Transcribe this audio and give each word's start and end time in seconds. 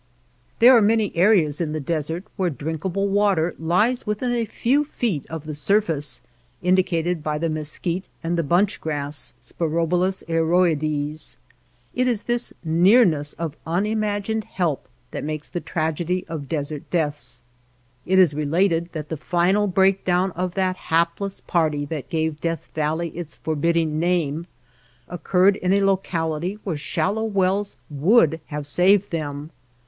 < 0.31 0.57
There 0.59 0.75
are 0.75 0.81
many 0.81 1.15
areas 1.15 1.61
in 1.61 1.73
the 1.73 1.79
desert 1.79 2.23
where 2.35 2.49
drinkable 2.49 3.07
water 3.07 3.53
lies 3.59 4.07
within 4.07 4.31
a 4.31 4.45
few 4.45 4.83
feet 4.83 5.27
of 5.29 5.45
the 5.45 5.53
surface, 5.53 6.21
indicated 6.63 7.21
by 7.21 7.37
the 7.37 7.49
mes 7.51 7.77
quite 7.77 8.05
and 8.23 8.35
the 8.35 8.41
bunch 8.41 8.81
gr2iSs{Sporobol7is 8.81 10.23
airo 10.27 10.71
ides). 10.75 11.37
It 11.93 12.07
is 12.07 12.23
this 12.23 12.51
nearness 12.63 13.33
of 13.33 13.55
unimagined 13.67 14.45
help 14.45 14.87
that 15.11 15.23
makes 15.23 15.47
the 15.47 15.61
tragedy 15.61 16.25
of 16.27 16.49
desert 16.49 16.89
deaths. 16.89 17.43
It 18.03 18.17
is 18.17 18.33
related 18.33 18.89
that 18.93 19.09
the 19.09 19.17
final 19.17 19.67
break 19.67 20.03
down 20.03 20.31
of 20.31 20.55
that 20.55 20.77
hapless 20.77 21.41
party 21.41 21.85
that 21.85 22.09
gave 22.09 22.41
Death 22.41 22.69
Valley 22.73 23.09
its 23.09 23.35
forbidding 23.35 23.99
name 23.99 24.47
occurred 25.07 25.57
in 25.57 25.73
a 25.73 25.83
locality 25.85 26.57
where 26.63 26.75
shallow 26.75 27.23
wells 27.23 27.75
would 27.91 28.41
have 28.47 28.65
saved 28.65 29.11
them. 29.11 29.51